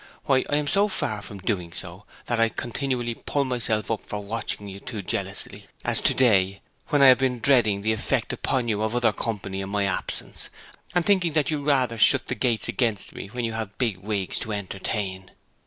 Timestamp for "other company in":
8.95-9.69